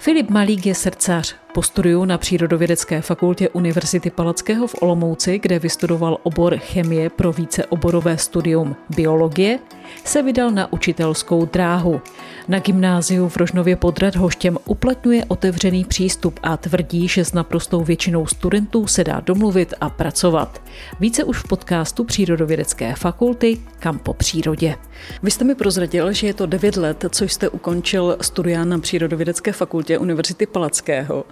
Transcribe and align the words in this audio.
Filip 0.00 0.30
Malík 0.30 0.66
je 0.66 0.74
srdcař. 0.74 1.34
Po 1.54 1.62
studiu 1.62 2.04
na 2.04 2.18
Přírodovědecké 2.18 3.00
fakultě 3.00 3.48
Univerzity 3.48 4.10
Palackého 4.10 4.66
v 4.66 4.74
Olomouci, 4.80 5.38
kde 5.38 5.58
vystudoval 5.58 6.18
obor 6.22 6.56
chemie 6.56 7.10
pro 7.10 7.32
víceoborové 7.32 8.18
studium 8.18 8.76
biologie, 8.96 9.58
se 10.04 10.22
vydal 10.22 10.50
na 10.50 10.72
učitelskou 10.72 11.46
dráhu. 11.46 12.00
Na 12.48 12.58
gymnáziu 12.58 13.28
v 13.28 13.36
Rožnově 13.36 13.76
pod 13.76 13.98
Radhoštěm 13.98 14.58
uplatňuje 14.64 15.24
otevřený 15.24 15.84
přístup 15.84 16.40
a 16.42 16.56
tvrdí, 16.56 17.08
že 17.08 17.24
s 17.24 17.32
naprostou 17.32 17.84
většinou 17.84 18.26
studentů 18.26 18.86
se 18.86 19.04
dá 19.04 19.20
domluvit 19.20 19.74
a 19.80 19.90
pracovat. 19.90 20.62
Více 21.00 21.24
už 21.24 21.38
v 21.38 21.48
podcastu 21.48 22.04
Přírodovědecké 22.04 22.94
fakulty 22.94 23.60
Kam 23.78 23.98
po 23.98 24.14
přírodě. 24.14 24.76
Vy 25.22 25.30
jste 25.30 25.44
mi 25.44 25.54
prozradil, 25.54 26.12
že 26.12 26.26
je 26.26 26.34
to 26.34 26.46
9 26.46 26.76
let, 26.76 27.04
co 27.10 27.24
jste 27.24 27.48
ukončil 27.48 28.16
studia 28.20 28.64
na 28.64 28.78
Přírodovědecké 28.78 29.52
fakultě 29.52 29.98
Univerzity 29.98 30.46
Palackého. 30.46 31.24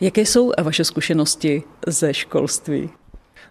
Jaké 0.00 0.20
jsou 0.20 0.52
vaše 0.62 0.84
zkušenosti 0.84 1.62
ze 1.86 2.14
školství? 2.14 2.90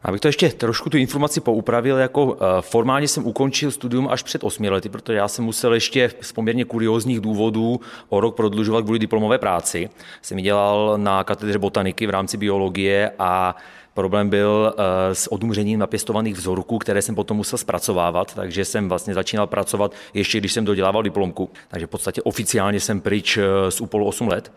Abych 0.03 0.21
to 0.21 0.27
ještě 0.27 0.49
trošku 0.49 0.89
tu 0.89 0.97
informaci 0.97 1.41
poupravil, 1.41 1.97
jako 1.97 2.37
eh, 2.37 2.61
formálně 2.61 3.07
jsem 3.07 3.25
ukončil 3.25 3.71
studium 3.71 4.07
až 4.07 4.23
před 4.23 4.43
osmi 4.43 4.69
lety, 4.69 4.89
protože 4.89 5.17
já 5.17 5.27
jsem 5.27 5.45
musel 5.45 5.73
ještě 5.73 6.11
z 6.21 6.31
poměrně 6.31 6.65
kuriózních 6.65 7.19
důvodů 7.19 7.79
o 8.09 8.19
rok 8.19 8.35
prodlužovat 8.35 8.81
kvůli 8.81 8.99
diplomové 8.99 9.37
práci. 9.37 9.89
Jsem 10.21 10.37
ji 10.37 10.43
dělal 10.43 10.93
na 10.97 11.23
katedře 11.23 11.59
botaniky 11.59 12.07
v 12.07 12.09
rámci 12.09 12.37
biologie 12.37 13.11
a 13.19 13.55
Problém 13.93 14.29
byl 14.29 14.73
eh, 14.77 15.15
s 15.15 15.31
odumřením 15.31 15.79
napěstovaných 15.79 16.35
vzorků, 16.35 16.77
které 16.77 17.01
jsem 17.01 17.15
potom 17.15 17.37
musel 17.37 17.57
zpracovávat, 17.57 18.33
takže 18.33 18.65
jsem 18.65 18.89
vlastně 18.89 19.13
začínal 19.13 19.47
pracovat 19.47 19.93
ještě, 20.13 20.37
když 20.37 20.53
jsem 20.53 20.65
dodělával 20.65 21.03
diplomku. 21.03 21.49
Takže 21.67 21.87
v 21.87 21.89
podstatě 21.89 22.21
oficiálně 22.21 22.79
jsem 22.79 23.01
pryč 23.01 23.37
eh, 23.37 23.71
z 23.71 23.81
úpolu 23.81 24.05
8 24.05 24.27
let. 24.27 24.51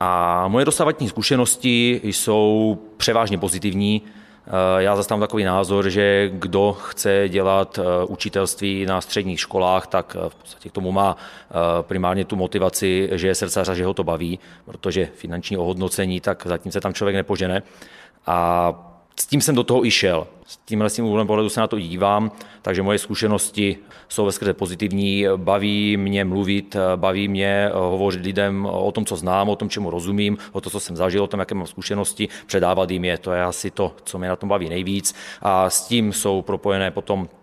A 0.00 0.48
moje 0.48 0.64
dosávatní 0.64 1.08
zkušenosti 1.08 2.00
jsou 2.04 2.78
převážně 2.96 3.38
pozitivní. 3.38 4.02
Eh, 4.46 4.82
já 4.82 4.96
zastávám 4.96 5.20
takový 5.20 5.44
názor, 5.44 5.90
že 5.90 6.30
kdo 6.32 6.72
chce 6.72 7.28
dělat 7.28 7.78
eh, 7.78 8.04
učitelství 8.04 8.86
na 8.86 9.00
středních 9.00 9.40
školách, 9.40 9.86
tak 9.86 10.16
eh, 10.20 10.28
v 10.28 10.34
podstatě 10.34 10.68
k 10.68 10.72
tomu 10.72 10.92
má 10.92 11.16
primárně 11.82 12.24
tu 12.24 12.36
motivaci, 12.36 13.08
že 13.12 13.26
je 13.26 13.34
srdcař 13.34 13.68
a 13.68 13.74
že 13.74 13.84
ho 13.84 13.94
to 13.94 14.04
baví, 14.04 14.38
protože 14.64 15.08
finanční 15.14 15.56
ohodnocení, 15.56 16.20
tak 16.20 16.46
zatím 16.46 16.72
se 16.72 16.80
tam 16.80 16.94
člověk 16.94 17.16
nepožene. 17.16 17.62
A 18.26 18.72
s 19.20 19.26
tím 19.26 19.40
jsem 19.40 19.54
do 19.54 19.64
toho 19.64 19.86
i 19.86 19.90
šel. 19.90 20.26
S 20.46 20.56
tímhle 20.56 20.90
tím 20.90 21.04
úhlem 21.04 21.26
pohledu 21.26 21.48
se 21.48 21.60
na 21.60 21.66
to 21.66 21.78
dívám, 21.78 22.32
takže 22.62 22.82
moje 22.82 22.98
zkušenosti 22.98 23.76
jsou 24.08 24.24
veskrze 24.24 24.54
pozitivní, 24.54 25.26
baví 25.36 25.96
mě 25.96 26.24
mluvit, 26.24 26.76
baví 26.96 27.28
mě 27.28 27.70
hovořit 27.74 28.24
lidem 28.24 28.66
o 28.66 28.92
tom, 28.92 29.04
co 29.04 29.16
znám, 29.16 29.48
o 29.48 29.56
tom, 29.56 29.68
čemu 29.68 29.90
rozumím, 29.90 30.38
o 30.52 30.60
to, 30.60 30.70
co 30.70 30.80
jsem 30.80 30.96
zažil, 30.96 31.24
o 31.24 31.26
tom, 31.26 31.40
jaké 31.40 31.54
mám 31.54 31.66
zkušenosti, 31.66 32.28
předávat 32.46 32.90
jim 32.90 33.04
je. 33.04 33.18
To 33.18 33.32
je 33.32 33.44
asi 33.44 33.70
to, 33.70 33.96
co 34.04 34.18
mě 34.18 34.28
na 34.28 34.36
tom 34.36 34.48
baví 34.48 34.68
nejvíc. 34.68 35.14
A 35.42 35.70
s 35.70 35.88
tím 35.88 36.12
jsou 36.12 36.42
propojené 36.42 36.90
potom 36.90 37.28
Eh, 37.28 37.39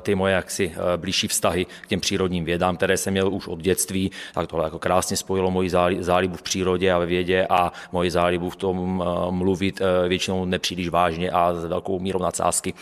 ty 0.00 0.14
moje 0.14 0.34
jaksi 0.34 0.72
eh, 0.74 0.96
blížší 0.96 1.28
vztahy 1.28 1.66
k 1.80 1.86
těm 1.86 2.00
přírodním 2.00 2.44
vědám, 2.44 2.76
které 2.76 2.96
jsem 2.96 3.12
měl 3.12 3.34
už 3.34 3.48
od 3.48 3.60
dětství, 3.60 4.10
tak 4.34 4.46
tohle 4.46 4.64
jako 4.64 4.78
krásně 4.78 5.16
spojilo 5.16 5.50
moji 5.50 5.70
zálibu 6.00 6.36
v 6.36 6.42
přírodě 6.42 6.92
a 6.92 6.98
ve 6.98 7.06
vědě 7.06 7.46
a 7.50 7.72
moji 7.92 8.10
zálibu 8.10 8.50
v 8.50 8.56
tom 8.56 9.04
eh, 9.06 9.32
mluvit 9.32 9.80
většinou 10.08 10.44
nepříliš 10.44 10.88
vážně 10.88 11.30
a 11.30 11.54
s 11.54 11.64
velkou 11.64 11.98
mírou 11.98 12.18
nadsázky. 12.18 12.74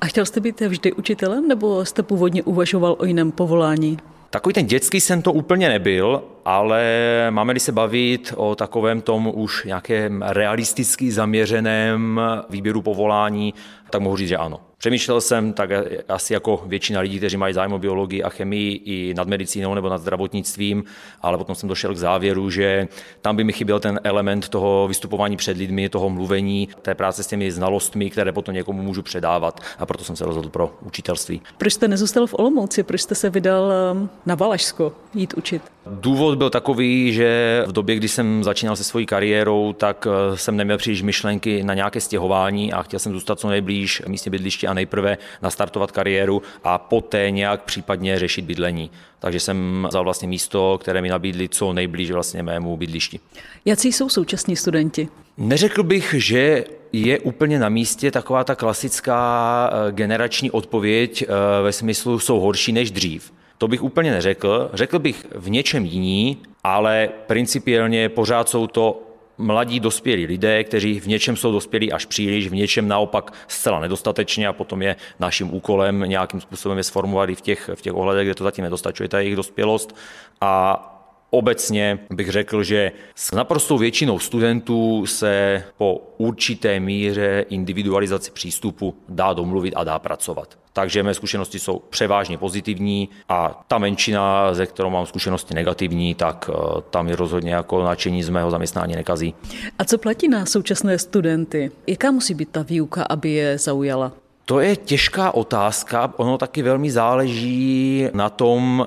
A 0.00 0.06
chtěl 0.06 0.26
jste 0.26 0.40
být 0.40 0.60
vždy 0.60 0.92
učitelem, 0.92 1.48
nebo 1.48 1.84
jste 1.84 2.02
původně 2.02 2.42
uvažoval 2.42 2.96
o 2.98 3.04
jiném 3.04 3.32
povolání? 3.32 3.98
Takový 4.30 4.52
ten 4.52 4.66
dětský 4.66 5.00
jsem 5.00 5.22
to 5.22 5.32
úplně 5.32 5.68
nebyl, 5.68 6.22
ale 6.44 6.82
máme-li 7.30 7.60
se 7.60 7.72
bavit 7.72 8.32
o 8.36 8.54
takovém 8.54 9.00
tom 9.00 9.32
už 9.34 9.64
nějakém 9.64 10.22
realisticky 10.22 11.12
zaměřeném 11.12 12.20
výběru 12.50 12.82
povolání, 12.82 13.54
tak 13.90 14.00
mohu 14.00 14.16
říct, 14.16 14.28
že 14.28 14.36
ano. 14.36 14.60
Přemýšlel 14.84 15.20
jsem, 15.20 15.52
tak 15.52 15.70
asi 16.08 16.32
jako 16.32 16.62
většina 16.66 17.00
lidí, 17.00 17.18
kteří 17.18 17.36
mají 17.36 17.54
zájem 17.54 17.72
o 17.72 17.78
biologii 17.78 18.22
a 18.22 18.28
chemii 18.28 18.82
i 18.84 19.14
nad 19.14 19.28
medicínou 19.28 19.74
nebo 19.74 19.88
nad 19.88 19.98
zdravotnictvím, 19.98 20.84
ale 21.22 21.38
potom 21.38 21.54
jsem 21.54 21.68
došel 21.68 21.94
k 21.94 21.96
závěru, 21.96 22.50
že 22.50 22.88
tam 23.20 23.36
by 23.36 23.44
mi 23.44 23.52
chyběl 23.52 23.80
ten 23.80 24.00
element 24.04 24.48
toho 24.48 24.88
vystupování 24.88 25.36
před 25.36 25.56
lidmi, 25.56 25.88
toho 25.88 26.10
mluvení, 26.10 26.68
té 26.82 26.94
práce 26.94 27.22
s 27.22 27.26
těmi 27.26 27.52
znalostmi, 27.52 28.10
které 28.10 28.32
potom 28.32 28.54
někomu 28.54 28.82
můžu 28.82 29.02
předávat 29.02 29.60
a 29.78 29.86
proto 29.86 30.04
jsem 30.04 30.16
se 30.16 30.24
rozhodl 30.24 30.48
pro 30.48 30.76
učitelství. 30.82 31.42
Proč 31.58 31.72
jste 31.72 31.88
nezůstal 31.88 32.26
v 32.26 32.34
Olomouci, 32.34 32.82
proč 32.82 33.00
jste 33.00 33.14
se 33.14 33.30
vydal 33.30 33.72
um, 33.92 34.10
na 34.26 34.34
Valašsko 34.34 34.92
jít 35.14 35.34
učit? 35.34 35.73
Důvod 35.86 36.38
byl 36.38 36.50
takový, 36.50 37.12
že 37.12 37.62
v 37.66 37.72
době, 37.72 37.96
kdy 37.96 38.08
jsem 38.08 38.44
začínal 38.44 38.76
se 38.76 38.84
svojí 38.84 39.06
kariérou, 39.06 39.72
tak 39.72 40.06
uh, 40.06 40.36
jsem 40.36 40.56
neměl 40.56 40.78
příliš 40.78 41.02
myšlenky 41.02 41.62
na 41.62 41.74
nějaké 41.74 42.00
stěhování 42.00 42.72
a 42.72 42.82
chtěl 42.82 43.00
jsem 43.00 43.12
zůstat 43.12 43.40
co 43.40 43.48
nejblíž 43.48 44.02
místě 44.08 44.30
bydliště 44.30 44.74
nejprve 44.74 45.18
nastartovat 45.42 45.92
kariéru 45.92 46.42
a 46.64 46.78
poté 46.78 47.30
nějak 47.30 47.62
případně 47.62 48.18
řešit 48.18 48.44
bydlení. 48.44 48.90
Takže 49.18 49.40
jsem 49.40 49.86
vzal 49.88 50.04
vlastně 50.04 50.28
místo, 50.28 50.78
které 50.80 51.02
mi 51.02 51.08
nabídli 51.08 51.48
co 51.48 51.72
nejblíž 51.72 52.10
vlastně 52.10 52.42
mému 52.42 52.76
bydlišti. 52.76 53.20
Jaký 53.64 53.92
jsou 53.92 54.08
současní 54.08 54.56
studenti? 54.56 55.08
Neřekl 55.38 55.82
bych, 55.82 56.14
že 56.18 56.64
je 56.92 57.18
úplně 57.18 57.58
na 57.58 57.68
místě 57.68 58.10
taková 58.10 58.44
ta 58.44 58.54
klasická 58.54 59.70
eh, 59.72 59.92
generační 59.92 60.50
odpověď 60.50 61.22
eh, 61.22 61.62
ve 61.62 61.72
smyslu 61.72 62.18
jsou 62.18 62.40
horší 62.40 62.72
než 62.72 62.90
dřív. 62.90 63.32
To 63.58 63.68
bych 63.68 63.82
úplně 63.82 64.10
neřekl. 64.10 64.70
Řekl 64.72 64.98
bych 64.98 65.26
v 65.34 65.50
něčem 65.50 65.84
jiní, 65.84 66.38
ale 66.64 67.08
principiálně 67.26 68.08
pořád 68.08 68.48
jsou 68.48 68.66
to 68.66 69.02
mladí 69.38 69.80
dospělí 69.80 70.26
lidé, 70.26 70.64
kteří 70.64 71.00
v 71.00 71.06
něčem 71.06 71.36
jsou 71.36 71.52
dospělí 71.52 71.92
až 71.92 72.06
příliš, 72.06 72.48
v 72.48 72.54
něčem 72.54 72.88
naopak 72.88 73.32
zcela 73.48 73.80
nedostatečně 73.80 74.48
a 74.48 74.52
potom 74.52 74.82
je 74.82 74.96
naším 75.20 75.54
úkolem 75.54 76.00
nějakým 76.00 76.40
způsobem 76.40 76.78
je 76.78 76.84
sformovat 76.84 77.28
i 77.28 77.34
v 77.34 77.40
těch, 77.40 77.70
v 77.74 77.82
těch 77.82 77.94
ohledech, 77.94 78.26
kde 78.26 78.34
to 78.34 78.44
zatím 78.44 78.64
nedostačuje, 78.64 79.08
ta 79.08 79.18
jejich 79.18 79.36
dospělost. 79.36 79.96
A 80.40 80.93
Obecně 81.34 81.98
bych 82.10 82.28
řekl, 82.28 82.62
že 82.62 82.92
s 83.14 83.32
naprostou 83.32 83.78
většinou 83.78 84.18
studentů 84.18 85.06
se 85.06 85.62
po 85.76 86.00
určité 86.18 86.80
míře 86.80 87.44
individualizaci 87.48 88.30
přístupu 88.30 88.94
dá 89.08 89.32
domluvit 89.32 89.74
a 89.76 89.84
dá 89.84 89.98
pracovat. 89.98 90.58
Takže 90.72 91.02
mé 91.02 91.14
zkušenosti 91.14 91.58
jsou 91.58 91.78
převážně 91.90 92.38
pozitivní 92.38 93.08
a 93.28 93.64
ta 93.68 93.78
menšina, 93.78 94.54
ze 94.54 94.66
kterou 94.66 94.90
mám 94.90 95.06
zkušenosti 95.06 95.54
negativní, 95.54 96.14
tak 96.14 96.50
eh, 96.52 96.82
tam 96.90 97.08
je 97.08 97.16
rozhodně 97.16 97.54
jako 97.54 97.84
nadšení 97.84 98.22
z 98.22 98.28
mého 98.28 98.50
zaměstnání 98.50 98.94
nekazí. 98.94 99.34
A 99.78 99.84
co 99.84 99.98
platí 99.98 100.28
na 100.28 100.46
současné 100.46 100.98
studenty? 100.98 101.70
Jaká 101.86 102.10
musí 102.10 102.34
být 102.34 102.48
ta 102.48 102.62
výuka, 102.62 103.06
aby 103.10 103.30
je 103.30 103.58
zaujala? 103.58 104.12
To 104.44 104.60
je 104.60 104.76
těžká 104.76 105.34
otázka. 105.34 106.12
Ono 106.16 106.38
taky 106.38 106.62
velmi 106.62 106.90
záleží 106.90 108.08
na 108.12 108.30
tom, 108.30 108.86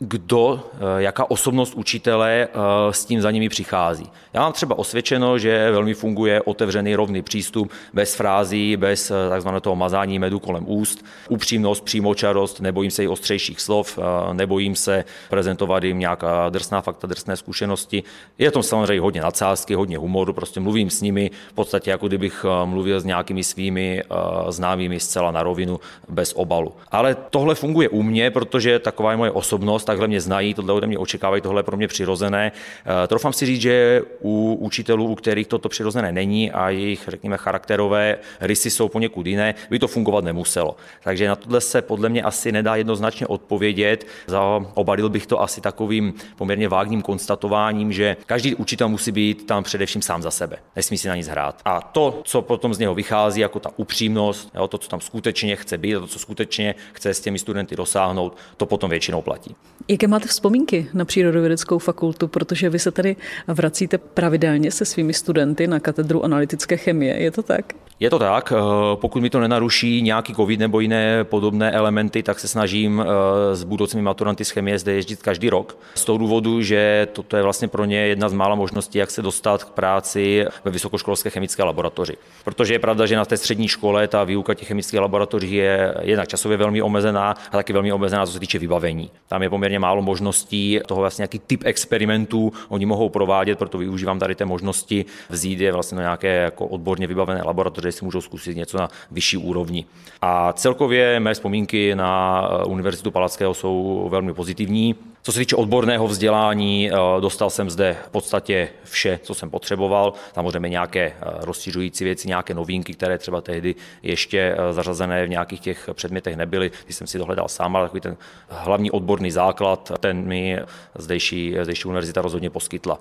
kdo, 0.00 0.60
eh, 0.74 1.02
jaká 1.02 1.30
osobnost 1.30 1.74
učitele 1.74 2.48
eh, 2.50 2.58
s 2.90 3.04
tím 3.04 3.20
za 3.20 3.30
nimi 3.30 3.48
přichází. 3.48 4.10
Já 4.32 4.40
mám 4.40 4.52
třeba 4.52 4.78
osvědčeno, 4.78 5.38
že 5.38 5.70
velmi 5.70 5.94
funguje 5.94 6.42
otevřený 6.42 6.94
rovný 6.94 7.22
přístup, 7.22 7.72
bez 7.92 8.14
frází, 8.14 8.76
bez 8.76 9.10
eh, 9.10 9.14
takzvaného 9.28 9.60
toho 9.60 9.76
mazání 9.76 10.18
medu 10.18 10.38
kolem 10.38 10.64
úst, 10.66 11.04
upřímnost, 11.28 11.84
přímočarost, 11.84 12.60
nebojím 12.60 12.90
se 12.90 13.04
i 13.04 13.08
ostřejších 13.08 13.60
slov, 13.60 13.98
nebojím 14.32 14.76
se 14.76 15.04
prezentovat 15.30 15.84
jim 15.84 15.98
nějaká 15.98 16.48
drsná 16.48 16.80
fakta, 16.80 17.06
drsné 17.06 17.36
zkušenosti. 17.36 18.02
Je 18.38 18.50
to 18.50 18.62
samozřejmě 18.62 19.00
hodně 19.00 19.20
nadsázky, 19.20 19.74
hodně 19.74 19.98
humoru, 19.98 20.32
prostě 20.32 20.60
mluvím 20.60 20.90
s 20.90 21.00
nimi 21.00 21.30
v 21.50 21.52
podstatě 21.52 21.90
jako 21.90 22.08
kdybych 22.08 22.46
mluvil 22.64 23.00
s 23.00 23.04
nějakými 23.04 23.44
svými 23.44 24.02
známými 24.48 25.00
zcela 25.00 25.30
na 25.30 25.42
rovinu, 25.42 25.80
bez 26.08 26.32
obalu. 26.36 26.72
Ale 26.90 27.16
tohle 27.30 27.54
funguje 27.54 27.88
u 27.88 28.02
mě, 28.02 28.30
protože 28.30 28.78
taková 28.78 29.10
je 29.10 29.16
moje 29.16 29.30
osobnost, 29.30 29.87
takhle 29.88 30.08
mě 30.08 30.20
znají, 30.20 30.54
tohle 30.54 30.72
ode 30.72 30.86
mě 30.86 30.98
očekávají, 30.98 31.42
tohle 31.42 31.58
je 31.58 31.62
pro 31.62 31.76
mě 31.76 31.88
přirozené. 31.88 32.52
Eh, 32.52 33.06
Trofám 33.06 33.32
si 33.32 33.46
říct, 33.46 33.60
že 33.60 34.02
u 34.20 34.58
učitelů, 34.60 35.06
u 35.06 35.14
kterých 35.14 35.46
toto 35.46 35.68
přirozené 35.68 36.12
není 36.12 36.50
a 36.50 36.70
jejich, 36.70 37.04
řekněme, 37.08 37.36
charakterové 37.36 38.18
rysy 38.40 38.70
jsou 38.70 38.88
poněkud 38.88 39.26
jiné, 39.26 39.54
by 39.70 39.78
to 39.78 39.88
fungovat 39.88 40.24
nemuselo. 40.24 40.76
Takže 41.04 41.28
na 41.28 41.36
tohle 41.36 41.60
se 41.60 41.82
podle 41.82 42.08
mě 42.08 42.22
asi 42.22 42.52
nedá 42.52 42.76
jednoznačně 42.76 43.26
odpovědět. 43.26 44.06
Zaobadil 44.26 45.08
bych 45.08 45.26
to 45.26 45.40
asi 45.40 45.60
takovým 45.60 46.14
poměrně 46.36 46.68
vágním 46.68 47.02
konstatováním, 47.02 47.92
že 47.92 48.16
každý 48.26 48.54
učitel 48.54 48.88
musí 48.88 49.12
být 49.12 49.46
tam 49.46 49.64
především 49.64 50.02
sám 50.02 50.22
za 50.22 50.30
sebe. 50.30 50.56
Nesmí 50.76 50.98
si 50.98 51.08
na 51.08 51.16
nic 51.16 51.28
hrát. 51.28 51.60
A 51.64 51.80
to, 51.80 52.20
co 52.24 52.42
potom 52.42 52.74
z 52.74 52.78
něho 52.78 52.94
vychází, 52.94 53.40
jako 53.40 53.60
ta 53.60 53.70
upřímnost, 53.76 54.52
to, 54.68 54.78
co 54.78 54.88
tam 54.88 55.00
skutečně 55.00 55.56
chce 55.56 55.78
být, 55.78 55.92
to, 55.92 56.06
co 56.06 56.18
skutečně 56.18 56.74
chce 56.92 57.14
s 57.14 57.20
těmi 57.20 57.38
studenty 57.38 57.76
dosáhnout, 57.76 58.36
to 58.56 58.66
potom 58.66 58.90
většinou 58.90 59.22
platí. 59.22 59.56
Jaké 59.88 60.06
máte 60.06 60.28
vzpomínky 60.28 60.86
na 60.94 61.04
přírodovědeckou 61.04 61.78
fakultu, 61.78 62.28
protože 62.28 62.70
vy 62.70 62.78
se 62.78 62.90
tady 62.90 63.16
vracíte 63.46 63.98
pravidelně 63.98 64.70
se 64.70 64.84
svými 64.84 65.14
studenty 65.14 65.66
na 65.66 65.80
katedru 65.80 66.24
analytické 66.24 66.76
chemie, 66.76 67.22
je 67.22 67.30
to 67.30 67.42
tak? 67.42 67.74
Je 68.00 68.10
to 68.10 68.18
tak, 68.18 68.52
eh, 68.52 68.60
pokud 68.94 69.22
mi 69.22 69.30
to 69.30 69.40
nenaruší 69.40 70.02
nějaký 70.02 70.34
covid 70.34 70.60
nebo 70.60 70.80
jiné 70.80 71.24
podobné 71.24 71.70
elementy, 71.70 72.22
tak 72.22 72.40
se 72.40 72.48
snažím 72.48 73.02
eh, 73.02 73.56
s 73.56 73.64
budoucími 73.64 74.02
maturanty 74.02 74.44
z 74.44 74.50
chemie 74.50 74.78
zde 74.78 74.92
jezdit 74.92 75.22
každý 75.22 75.50
rok. 75.50 75.78
Z 75.94 76.04
toho 76.04 76.18
důvodu, 76.18 76.62
že 76.62 77.08
toto 77.12 77.36
je 77.36 77.42
vlastně 77.42 77.68
pro 77.68 77.84
ně 77.84 77.98
jedna 77.98 78.28
z 78.28 78.32
mála 78.32 78.54
možností, 78.54 78.98
jak 78.98 79.10
se 79.10 79.22
dostat 79.22 79.64
k 79.64 79.70
práci 79.70 80.46
ve 80.64 80.70
vysokoškolské 80.70 81.30
chemické 81.30 81.62
laboratoři. 81.62 82.16
Protože 82.44 82.74
je 82.74 82.78
pravda, 82.78 83.06
že 83.06 83.16
na 83.16 83.24
té 83.24 83.36
střední 83.36 83.68
škole 83.68 84.08
ta 84.08 84.24
výuka 84.24 84.54
těch 84.54 84.68
chemických 84.68 85.00
laboratoří 85.00 85.54
je 85.54 85.94
jednak 86.00 86.28
časově 86.28 86.56
velmi 86.56 86.82
omezená 86.82 87.30
a 87.30 87.56
taky 87.56 87.72
velmi 87.72 87.92
omezená, 87.92 88.26
co 88.26 88.32
se 88.32 88.40
týče 88.40 88.58
vybavení. 88.58 89.10
Tam 89.28 89.42
je 89.42 89.50
poměrně 89.50 89.67
málo 89.78 90.02
možností 90.02 90.80
toho 90.86 91.00
vlastně 91.00 91.22
nějaký 91.22 91.38
typ 91.38 91.62
experimentů 91.64 92.52
oni 92.68 92.86
mohou 92.86 93.08
provádět, 93.08 93.58
proto 93.58 93.78
využívám 93.78 94.18
tady 94.18 94.34
té 94.34 94.44
možnosti 94.44 95.04
vzít 95.30 95.60
je 95.60 95.72
vlastně 95.72 95.96
na 95.96 96.02
nějaké 96.02 96.34
jako 96.34 96.66
odborně 96.66 97.06
vybavené 97.06 97.42
laboratoře 97.44 97.92
si 97.92 98.04
můžou 98.04 98.20
zkusit 98.20 98.56
něco 98.56 98.78
na 98.78 98.88
vyšší 99.10 99.36
úrovni. 99.36 99.84
A 100.22 100.52
celkově 100.52 101.20
mé 101.20 101.34
vzpomínky 101.34 101.94
na 101.94 102.42
Univerzitu 102.66 103.10
Palackého 103.10 103.54
jsou 103.54 104.08
velmi 104.10 104.34
pozitivní. 104.34 104.94
Co 105.22 105.32
se 105.32 105.38
týče 105.38 105.56
odborného 105.56 106.08
vzdělání, 106.08 106.90
eh, 106.90 107.20
dostal 107.20 107.50
jsem 107.50 107.70
zde 107.70 107.96
v 108.06 108.10
podstatě 108.10 108.68
vše, 108.84 109.20
co 109.22 109.34
jsem 109.34 109.50
potřeboval. 109.50 110.12
Samozřejmě 110.34 110.68
nějaké 110.68 111.00
eh, 111.00 111.14
rozšiřující 111.20 112.04
věci, 112.04 112.28
nějaké 112.28 112.54
novinky, 112.54 112.94
které 112.94 113.18
třeba 113.18 113.40
tehdy 113.40 113.74
ještě 114.02 114.56
zařazené 114.70 115.26
v 115.26 115.28
nějakých 115.28 115.60
těch 115.60 115.90
předmětech 115.92 116.36
nebyly. 116.36 116.70
Když 116.84 116.96
jsem 116.96 117.06
si 117.06 117.18
dohledal 117.18 117.48
sám, 117.48 117.76
ale 117.76 117.86
takový 117.86 118.00
ten 118.00 118.16
hlavní 118.48 118.90
odborný 118.90 119.30
základ, 119.30 119.92
ten 120.00 120.26
mi 120.26 120.58
zdejší, 120.94 121.56
zdejší 121.62 121.84
univerzita 121.84 122.22
rozhodně 122.22 122.50
poskytla. 122.50 122.98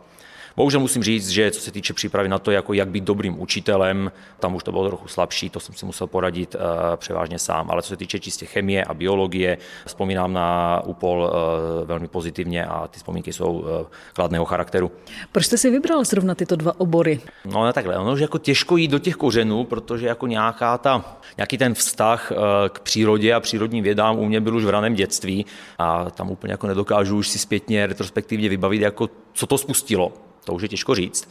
Bohužel 0.58 0.80
musím 0.80 1.04
říct, 1.04 1.30
že 1.30 1.52
co 1.52 1.62
se 1.62 1.72
týče 1.72 1.94
přípravy 1.94 2.30
na 2.30 2.40
to, 2.40 2.52
jako 2.52 2.74
jak 2.74 2.90
být 2.90 3.04
dobrým 3.04 3.42
učitelem, 3.42 4.12
tam 4.40 4.56
už 4.56 4.64
to 4.64 4.72
bylo 4.72 4.88
trochu 4.88 5.08
slabší, 5.08 5.50
to 5.50 5.60
jsem 5.60 5.76
si 5.76 5.86
musel 5.86 6.08
poradit 6.08 6.56
uh, 6.56 6.62
převážně 6.96 7.40
sám. 7.40 7.72
Ale 7.72 7.82
co 7.82 7.90
se 7.90 7.98
týče 7.98 8.20
čistě 8.20 8.46
chemie 8.46 8.86
a 8.86 8.94
biologie, 8.94 9.58
vzpomínám 9.86 10.34
na 10.34 10.82
úpol 10.86 11.32
uh, 11.32 11.88
velmi 11.88 12.08
pozitivně 12.08 12.66
a 12.66 12.88
ty 12.88 12.98
vzpomínky 12.98 13.34
jsou 13.34 13.52
uh, 13.52 13.68
kladného 14.14 14.46
charakteru. 14.46 14.92
Proč 15.32 15.46
jste 15.46 15.58
si 15.58 15.70
vybral 15.70 16.06
zrovna 16.06 16.36
tyto 16.36 16.56
dva 16.56 16.80
obory? 16.80 17.20
No 17.46 17.66
ne 17.66 17.74
takhle, 17.74 17.98
ono 17.98 18.14
už 18.14 18.20
jako 18.20 18.38
těžko 18.38 18.78
jít 18.78 18.88
do 18.88 19.00
těch 19.00 19.16
kořenů, 19.16 19.64
protože 19.64 20.08
jako 20.08 20.28
nějaká 20.28 20.78
ta, 20.78 21.18
nějaký 21.38 21.58
ten 21.58 21.74
vztah 21.74 22.32
k 22.70 22.80
přírodě 22.80 23.34
a 23.34 23.40
přírodním 23.40 23.84
vědám 23.84 24.20
u 24.20 24.26
mě 24.26 24.42
byl 24.42 24.56
už 24.56 24.66
v 24.66 24.70
raném 24.70 24.94
dětství 24.94 25.46
a 25.78 26.10
tam 26.10 26.32
úplně 26.32 26.54
jako 26.54 26.68
nedokážu 26.68 27.18
už 27.18 27.28
si 27.28 27.40
zpětně 27.40 27.88
retrospektivně 27.88 28.50
vybavit, 28.50 28.82
jako 28.82 29.10
co 29.34 29.48
to 29.48 29.58
spustilo 29.58 30.14
to 30.48 30.54
už 30.54 30.62
je 30.62 30.68
těžko 30.68 30.96
říct. 30.96 31.30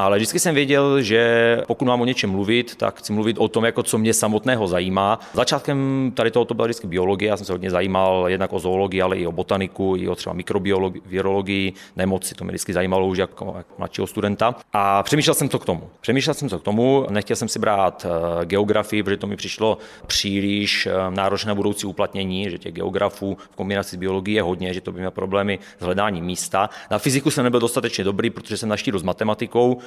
Ale 0.00 0.16
vždycky 0.16 0.38
jsem 0.38 0.54
věděl, 0.54 1.02
že 1.02 1.62
pokud 1.66 1.84
mám 1.84 2.00
o 2.00 2.04
něčem 2.04 2.30
mluvit, 2.30 2.76
tak 2.76 2.98
chci 2.98 3.12
mluvit 3.12 3.38
o 3.38 3.48
tom, 3.48 3.64
jako 3.64 3.82
co 3.82 3.98
mě 3.98 4.14
samotného 4.14 4.66
zajímá. 4.66 5.20
Začátkem 5.32 6.12
tady 6.14 6.30
tohoto 6.30 6.54
byla 6.54 6.66
vždycky 6.66 6.86
biologie, 6.86 7.28
já 7.28 7.36
jsem 7.36 7.46
se 7.46 7.52
hodně 7.52 7.70
zajímal 7.70 8.24
jednak 8.28 8.52
o 8.52 8.58
zoologii, 8.58 9.02
ale 9.02 9.16
i 9.16 9.26
o 9.26 9.32
botaniku, 9.32 9.94
i 9.96 10.08
o 10.08 10.14
třeba 10.14 10.34
mikrobiologii, 10.34 11.72
nemoci, 11.96 12.34
to 12.34 12.44
mě 12.44 12.50
vždycky 12.50 12.72
zajímalo 12.72 13.06
už 13.06 13.18
jako, 13.18 13.54
jako 13.56 13.74
mladšího 13.78 14.06
studenta. 14.06 14.54
A 14.72 15.02
přemýšlel 15.02 15.34
jsem 15.34 15.48
to 15.48 15.58
k 15.58 15.64
tomu. 15.64 15.90
Přemýšlel 16.00 16.34
jsem 16.34 16.48
to 16.48 16.58
k 16.58 16.62
tomu, 16.62 17.06
nechtěl 17.10 17.36
jsem 17.36 17.48
si 17.48 17.58
brát 17.58 18.06
eh, 18.06 18.44
geografii, 18.44 19.02
protože 19.02 19.16
to 19.16 19.26
mi 19.26 19.36
přišlo 19.36 19.78
příliš 20.06 20.86
eh, 20.86 20.92
náročné 21.10 21.54
budoucí 21.54 21.86
uplatnění, 21.86 22.50
že 22.50 22.58
těch 22.58 22.74
geografů 22.74 23.36
v 23.52 23.56
kombinaci 23.56 23.96
s 23.96 23.98
biologií 23.98 24.34
je 24.34 24.42
hodně, 24.42 24.74
že 24.74 24.80
to 24.80 24.92
by 24.92 24.98
měl 24.98 25.10
problémy 25.10 25.58
s 25.78 25.84
hledáním 25.84 26.24
místa. 26.24 26.70
Na 26.90 26.98
fyziku 26.98 27.30
jsem 27.30 27.44
nebyl 27.44 27.60
dostatečně 27.60 28.04
dobrý, 28.04 28.30
protože 28.30 28.56
jsem 28.56 28.68
naštíl 28.68 28.98
s 28.98 29.02
matematikou, 29.02 29.78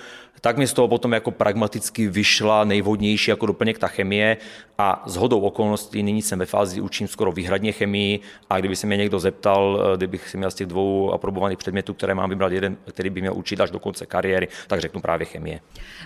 tak 0.42 0.57
mi 0.57 0.68
z 0.68 0.74
toho 0.74 0.88
potom 0.88 1.12
jako 1.12 1.31
pragmaticky 1.31 2.07
vyšla 2.07 2.63
nejvhodnější 2.63 3.31
jako 3.31 3.46
doplněk 3.46 3.78
ta 3.78 3.88
chemie 3.88 4.38
a 4.78 5.04
s 5.07 5.16
hodou 5.16 5.40
okolností 5.40 6.04
nyní 6.04 6.22
jsem 6.22 6.40
ve 6.40 6.46
fázi 6.46 6.81
učím 6.81 7.07
skoro 7.07 7.31
výhradně 7.31 7.72
chemii 7.72 8.19
a 8.50 8.60
kdyby 8.60 8.75
se 8.75 8.88
mě 8.88 8.98
někdo 8.98 9.19
zeptal, 9.19 9.84
eh, 9.94 9.98
kdybych 9.98 10.30
si 10.30 10.38
měl 10.38 10.51
z 10.51 10.56
těch 10.56 10.68
dvou 10.68 11.12
aprobovaných 11.13 11.57
předmětů, 11.57 11.94
které 11.94 12.16
mám 12.16 12.30
vybrat 12.30 12.51
jeden, 12.51 12.78
který 12.92 13.10
by 13.10 13.22
měl 13.22 13.34
učit 13.34 13.62
až 13.62 13.72
do 13.72 13.80
konce 13.80 14.06
kariéry, 14.06 14.48
tak 14.68 14.81
řeknu 14.81 15.01
právě 15.01 15.25
chemie. 15.25 15.60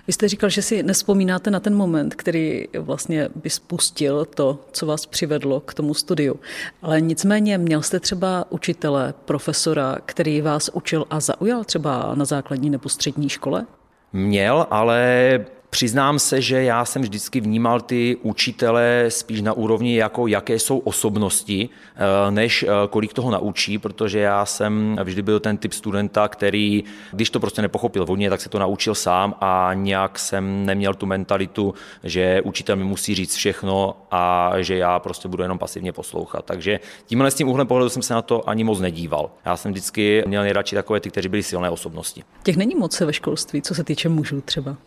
Vy 0.08 0.14
jste 0.14 0.28
říkal, 0.28 0.50
že 0.50 0.62
si 0.62 0.84
nespomínáte 0.84 1.52
na 1.52 1.60
ten 1.60 1.76
moment, 1.76 2.16
který 2.16 2.66
vlastně 2.80 3.30
by 3.36 3.50
spustil 3.50 4.26
to, 4.26 4.60
co 4.72 4.86
vás 4.86 5.06
přivedlo 5.06 5.60
k 5.60 5.74
tomu 5.74 5.94
studiu. 5.94 6.40
Ale 6.82 7.02
nicméně 7.02 7.58
měl 7.58 7.82
jste 7.82 8.00
třeba 8.00 8.46
učitele, 8.50 9.14
profesora, 9.26 9.98
který 10.06 10.42
vás 10.42 10.70
učil 10.74 11.06
a 11.10 11.20
zaujal 11.20 11.64
třeba 11.64 12.12
na 12.16 12.26
základní 12.26 12.70
nebo 12.70 12.90
střední 12.90 13.30
škole? 13.30 13.66
Měl, 14.14 14.68
ale 14.70 15.40
Přiznám 15.74 16.20
se, 16.20 16.42
že 16.42 16.64
já 16.64 16.86
jsem 16.86 17.02
vždycky 17.02 17.40
vnímal 17.40 17.82
ty 17.82 18.18
učitele 18.22 19.06
spíš 19.10 19.42
na 19.42 19.54
úrovni, 19.54 19.96
jako 19.96 20.28
jaké 20.28 20.60
jsou 20.60 20.78
osobnosti, 20.78 21.70
eh, 21.96 22.32
než 22.32 22.64
eh, 22.64 22.68
kolik 22.90 23.14
toho 23.14 23.32
naučí, 23.32 23.78
protože 23.78 24.20
já 24.20 24.46
jsem 24.46 25.00
vždy 25.04 25.22
byl 25.22 25.40
ten 25.40 25.58
typ 25.58 25.74
studenta, 25.74 26.28
který, 26.28 26.84
když 27.12 27.30
to 27.30 27.40
prostě 27.40 27.62
nepochopil 27.62 28.06
vodně, 28.06 28.30
tak 28.30 28.42
se 28.42 28.50
to 28.50 28.60
naučil 28.60 28.96
sám 28.96 29.36
a 29.42 29.72
nějak 29.74 30.20
jsem 30.20 30.66
neměl 30.66 30.94
tu 30.94 31.06
mentalitu, 31.06 31.74
že 32.04 32.42
učitel 32.42 32.76
mi 32.76 32.84
musí 32.84 33.16
říct 33.16 33.36
všechno 33.36 33.98
a 34.12 34.52
že 34.58 34.78
já 34.78 35.00
prostě 35.00 35.28
budu 35.28 35.44
jenom 35.44 35.60
pasivně 35.60 35.94
poslouchat. 35.94 36.46
Takže 36.46 36.80
tímhle 37.06 37.32
s 37.32 37.36
tím 37.36 37.50
úhlem 37.50 37.68
pohledu 37.68 37.90
jsem 37.90 38.02
se 38.02 38.14
na 38.14 38.22
to 38.22 38.50
ani 38.50 38.64
moc 38.64 38.80
nedíval. 38.80 39.32
Já 39.46 39.58
jsem 39.58 39.72
vždycky 39.72 40.24
měl 40.28 40.44
nejradši 40.44 40.76
takové 40.76 41.00
ty, 41.00 41.10
kteří 41.10 41.30
byli 41.30 41.44
silné 41.44 41.70
osobnosti. 41.70 42.24
Těch 42.44 42.58
není 42.58 42.76
moc 42.76 43.00
ve 43.00 43.14
školství, 43.14 43.62
co 43.62 43.76
se 43.76 43.84
týče 43.84 44.10
mužů 44.10 44.42
třeba. 44.42 44.78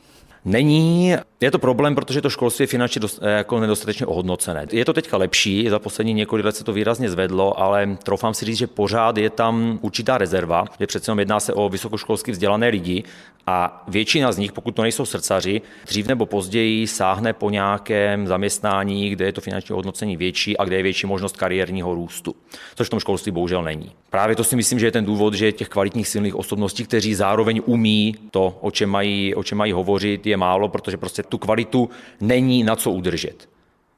Není, 0.46 1.14
je 1.40 1.50
to 1.50 1.58
problém, 1.58 1.94
protože 1.94 2.20
to 2.20 2.30
školství 2.30 2.62
je 2.62 2.66
finančně 2.66 3.00
dost, 3.00 3.18
eh, 3.22 3.30
jako 3.30 3.60
nedostatečně 3.60 4.06
ohodnocené. 4.06 4.66
Je 4.72 4.84
to 4.84 4.92
teďka 4.92 5.16
lepší, 5.16 5.68
za 5.68 5.78
poslední 5.78 6.14
několik 6.14 6.44
let 6.44 6.56
se 6.56 6.64
to 6.64 6.72
výrazně 6.72 7.10
zvedlo, 7.10 7.60
ale 7.60 7.96
troufám 8.02 8.34
si 8.34 8.44
říct, 8.44 8.58
že 8.58 8.66
pořád 8.66 9.16
je 9.16 9.30
tam 9.30 9.78
určitá 9.82 10.18
rezerva, 10.18 10.64
že 10.80 10.86
přece 10.86 11.10
jenom 11.10 11.18
jedná 11.18 11.40
se 11.40 11.52
o 11.52 11.68
vysokoškolsky 11.68 12.32
vzdělané 12.32 12.68
lidi 12.68 13.04
a 13.46 13.84
většina 13.88 14.32
z 14.32 14.38
nich, 14.38 14.52
pokud 14.52 14.74
to 14.74 14.82
nejsou 14.82 15.06
srdcaři, 15.06 15.60
dřív 15.86 16.06
nebo 16.06 16.26
později 16.26 16.86
sáhne 16.86 17.32
po 17.32 17.50
nějakém 17.50 18.26
zaměstnání, 18.26 19.10
kde 19.10 19.24
je 19.24 19.32
to 19.32 19.40
finanční 19.40 19.74
hodnocení 19.74 20.16
větší 20.16 20.56
a 20.56 20.64
kde 20.64 20.76
je 20.76 20.82
větší 20.82 21.06
možnost 21.06 21.36
kariérního 21.36 21.94
růstu, 21.94 22.34
což 22.74 22.86
v 22.86 22.90
tom 22.90 23.00
školství 23.00 23.32
bohužel 23.32 23.62
není. 23.62 23.92
Právě 24.10 24.36
to 24.36 24.44
si 24.44 24.56
myslím, 24.56 24.78
že 24.78 24.86
je 24.86 24.92
ten 24.92 25.04
důvod, 25.04 25.34
že 25.34 25.52
těch 25.52 25.68
kvalitních 25.68 26.08
silných 26.08 26.34
osobností, 26.34 26.84
kteří 26.84 27.14
zároveň 27.14 27.62
umí 27.64 28.14
to, 28.30 28.58
o 28.60 28.70
čem 28.70 28.90
mají, 28.90 29.34
o 29.34 29.44
čem 29.44 29.58
mají 29.58 29.72
hovořit, 29.72 30.26
je 30.26 30.36
málo, 30.36 30.68
protože 30.68 30.96
prostě 30.96 31.22
tu 31.28 31.38
kvalitu 31.38 31.90
není 32.20 32.64
na 32.64 32.76
co 32.76 32.90
udržet 32.90 33.48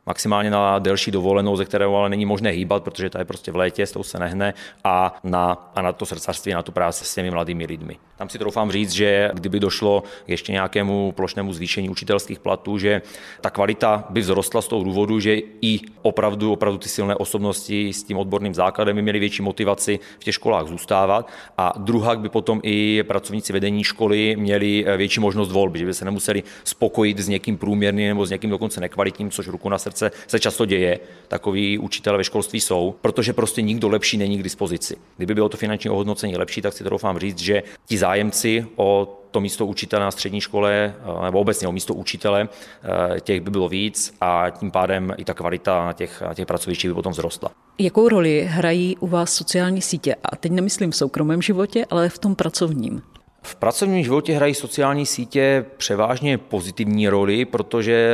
maximálně 0.09 0.51
na 0.51 0.79
delší 0.79 1.11
dovolenou, 1.11 1.57
ze 1.57 1.65
kterého 1.65 1.97
ale 1.97 2.09
není 2.09 2.27
možné 2.27 2.51
hýbat, 2.51 2.83
protože 2.83 3.11
ta 3.11 3.19
je 3.19 3.25
prostě 3.25 3.53
v 3.53 3.57
létě, 3.57 3.87
s 3.87 3.93
tou 3.93 4.03
se 4.03 4.19
nehne, 4.19 4.55
a 4.85 5.21
na, 5.25 5.71
a 5.75 5.83
na 5.83 5.93
to 5.93 6.07
srdcařství, 6.07 6.53
na 6.53 6.63
tu 6.63 6.73
práci 6.73 7.05
s 7.05 7.15
těmi 7.15 7.31
mladými 7.31 7.67
lidmi. 7.67 7.97
Tam 8.17 8.29
si 8.29 8.39
troufám 8.39 8.71
říct, 8.71 8.93
že 8.93 9.31
kdyby 9.35 9.61
došlo 9.61 10.03
k 10.27 10.29
ještě 10.29 10.53
nějakému 10.53 11.13
plošnému 11.13 11.53
zvýšení 11.53 11.89
učitelských 11.89 12.39
platů, 12.39 12.79
že 12.79 13.03
ta 13.41 13.51
kvalita 13.51 14.05
by 14.11 14.21
vzrostla 14.23 14.63
z 14.63 14.69
toho 14.69 14.85
důvodu, 14.85 15.21
že 15.21 15.37
i 15.63 15.81
opravdu, 16.03 16.53
opravdu 16.53 16.79
ty 16.79 16.89
silné 16.89 17.15
osobnosti 17.15 17.93
s 17.93 18.03
tím 18.03 18.17
odborným 18.19 18.55
základem 18.55 18.97
by 18.97 19.03
měly 19.03 19.19
větší 19.19 19.43
motivaci 19.43 20.01
v 20.19 20.25
těch 20.25 20.35
školách 20.35 20.67
zůstávat 20.67 21.31
a 21.59 21.73
druhá 21.79 22.17
by 22.17 22.29
potom 22.29 22.61
i 22.63 23.03
pracovníci 23.03 23.53
vedení 23.53 23.85
školy 23.85 24.37
měli 24.37 24.85
větší 24.97 25.21
možnost 25.21 25.53
volby, 25.53 25.79
že 25.79 25.87
by 25.87 25.95
se 25.95 26.05
nemuseli 26.05 26.43
spokojit 26.65 27.19
s 27.19 27.29
někým 27.29 27.59
průměrným 27.59 28.09
nebo 28.09 28.27
s 28.27 28.31
někým 28.31 28.51
dokonce 28.51 28.81
nekvalitním, 28.81 29.31
což 29.31 29.49
ruku 29.49 29.69
na 29.69 29.79
srdce 29.79 29.98
se, 29.99 30.11
se 30.27 30.39
často 30.39 30.67
děje, 30.67 31.01
takový 31.29 31.79
učitelé 31.79 32.19
ve 32.19 32.25
školství 32.25 32.61
jsou, 32.61 32.95
protože 33.01 33.33
prostě 33.33 33.63
nikdo 33.63 33.89
lepší 33.89 34.17
není 34.17 34.39
k 34.39 34.43
dispozici. 34.43 34.97
Kdyby 35.17 35.35
bylo 35.35 35.49
to 35.49 35.57
finanční 35.57 35.91
ohodnocení 35.91 36.37
lepší, 36.37 36.63
tak 36.63 36.73
si 36.73 36.85
to 36.85 36.91
doufám 36.91 37.19
říct, 37.19 37.39
že 37.39 37.63
ti 37.87 37.99
zájemci 37.99 38.67
o 38.77 39.15
to 39.31 39.41
místo 39.41 39.67
učitele 39.67 40.05
na 40.05 40.11
střední 40.11 40.41
škole, 40.41 40.95
eh, 40.99 41.25
nebo 41.25 41.41
obecně 41.41 41.69
o 41.69 41.73
místo 41.73 41.95
učitele, 41.95 42.49
eh, 42.49 43.21
těch 43.21 43.41
by 43.41 43.51
bylo 43.51 43.69
víc 43.69 44.15
a 44.21 44.51
tím 44.51 44.71
pádem 44.71 45.15
i 45.17 45.25
ta 45.25 45.35
kvalita 45.35 45.93
těch, 45.93 46.23
těch 46.35 46.47
pracovištích 46.47 46.91
by 46.91 46.95
potom 46.95 47.13
vzrostla. 47.13 47.51
Jakou 47.79 48.09
roli 48.09 48.47
hrají 48.51 48.97
u 48.97 49.07
vás 49.07 49.33
sociální 49.33 49.83
sítě? 49.83 50.15
A 50.25 50.37
teď 50.37 50.53
nemyslím 50.53 50.91
v 50.91 50.97
soukromém 50.97 51.43
životě, 51.43 51.85
ale 51.91 52.09
v 52.09 52.19
tom 52.19 52.35
pracovním. 52.35 53.03
V 53.43 53.55
pracovním 53.55 54.05
životě 54.05 54.35
hrají 54.35 54.55
sociální 54.55 55.07
sítě 55.07 55.65
převážně 55.77 56.39
pozitivní 56.39 57.09
roli, 57.09 57.45
protože 57.45 58.11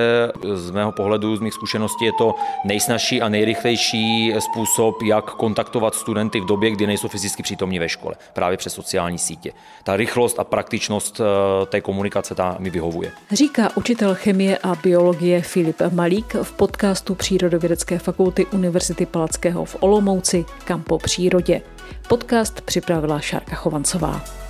z 0.55 0.71
mého 0.71 0.93
pohledu, 0.93 1.37
z 1.37 1.41
mých 1.41 1.55
zkušeností 1.55 2.05
je 2.05 2.13
to 2.19 2.35
nejsnažší 2.65 3.23
a 3.23 3.29
nejrychlejší 3.29 4.35
způsob, 4.39 5.03
jak 5.03 5.25
kontaktovat 5.25 5.95
studenty 5.95 6.41
v 6.41 6.45
době, 6.47 6.71
kdy 6.71 6.87
nejsou 6.87 7.09
fyzicky 7.09 7.43
přítomní 7.43 7.79
ve 7.79 7.89
škole, 7.89 8.15
právě 8.33 8.57
přes 8.57 8.75
sociální 8.75 9.19
sítě. 9.19 9.53
Ta 9.85 9.97
rychlost 9.97 10.39
a 10.39 10.45
praktičnost 10.45 11.21
eh, 11.21 11.67
té 11.67 11.81
komunikace 11.81 12.35
ta 12.35 12.57
mi 12.59 12.71
vyhovuje. 12.71 13.13
Říká 13.33 13.77
učitel 13.77 14.15
chemie 14.15 14.59
a 14.59 14.75
biologie 14.75 15.43
Filip 15.43 15.83
Malík 15.93 16.35
v 16.43 16.53
podcastu 16.53 17.15
Přírodovědecké 17.15 17.99
fakulty 17.99 18.47
Univerzity 18.47 19.07
Palackého 19.07 19.65
v 19.65 19.77
Olomouci 19.81 20.45
Kampo 20.65 20.99
přírodě. 20.99 21.63
Podcast 22.09 22.61
připravila 22.61 23.21
Šárka 23.21 23.57
Chovancová. 23.57 24.44